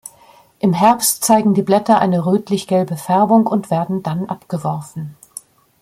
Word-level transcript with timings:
Im 0.57 0.73
Herbst 0.73 1.23
zeigen 1.23 1.53
die 1.53 1.61
Blätter 1.61 1.99
eine 1.99 2.25
rötlich-gelbe 2.25 2.97
Färbung 2.97 3.45
und 3.45 3.69
werden 3.69 4.01
dann 4.01 4.27
abgeworfen. 4.27 5.15